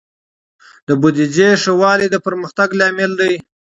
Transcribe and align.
د 0.87 0.89
بودیجې 1.01 1.49
ښه 1.61 1.73
والی 1.81 2.07
د 2.11 2.15
پرمختګ 2.25 2.69
لامل 2.79 3.11
دی. 3.21 3.33